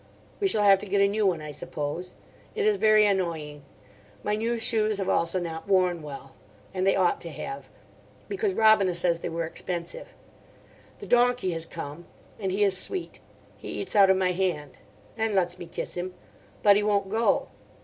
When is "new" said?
1.07-1.27, 4.35-4.57